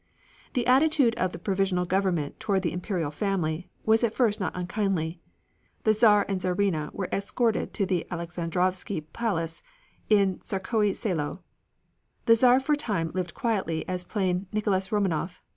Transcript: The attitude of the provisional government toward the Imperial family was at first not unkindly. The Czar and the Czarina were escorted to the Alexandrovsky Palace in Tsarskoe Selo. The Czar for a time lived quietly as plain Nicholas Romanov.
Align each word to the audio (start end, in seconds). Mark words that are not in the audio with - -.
The 0.53 0.65
attitude 0.65 1.13
of 1.13 1.31
the 1.31 1.37
provisional 1.37 1.85
government 1.85 2.39
toward 2.39 2.63
the 2.63 2.73
Imperial 2.73 3.11
family 3.11 3.69
was 3.85 4.03
at 4.03 4.15
first 4.15 4.39
not 4.39 4.55
unkindly. 4.55 5.21
The 5.83 5.93
Czar 5.93 6.25
and 6.27 6.39
the 6.41 6.47
Czarina 6.47 6.89
were 6.91 7.07
escorted 7.13 7.71
to 7.75 7.85
the 7.85 8.07
Alexandrovsky 8.09 9.01
Palace 9.01 9.61
in 10.09 10.39
Tsarskoe 10.39 10.95
Selo. 10.95 11.43
The 12.25 12.35
Czar 12.35 12.59
for 12.59 12.73
a 12.73 12.77
time 12.77 13.11
lived 13.13 13.35
quietly 13.35 13.87
as 13.87 14.03
plain 14.03 14.47
Nicholas 14.51 14.89
Romanov. 14.91 15.39